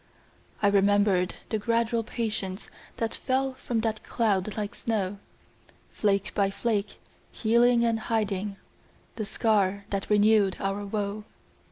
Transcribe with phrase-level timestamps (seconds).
[0.63, 5.19] I remembered the gradual patience That fell from that cloud like snow,
[5.91, 6.99] Flake by flake,
[7.31, 8.57] healing and hiding
[9.17, 11.25] The scar that renewed our woe.